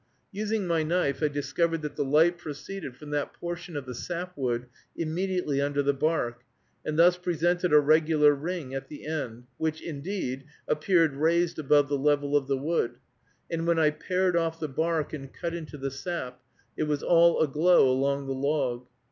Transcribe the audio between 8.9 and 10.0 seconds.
end, which,